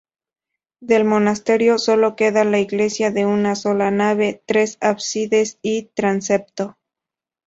Del 0.81 1.05
monasterio 1.05 1.77
solo 1.77 2.15
queda 2.15 2.43
la 2.43 2.57
iglesia 2.57 3.11
de 3.11 3.27
una 3.27 3.53
sola 3.53 3.91
nave, 3.91 4.41
tres 4.47 4.79
ábsides 4.81 5.59
y 5.61 5.91
transepto. 5.93 6.75